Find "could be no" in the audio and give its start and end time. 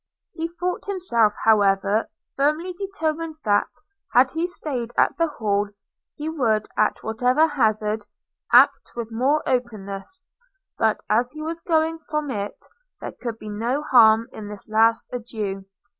13.11-13.83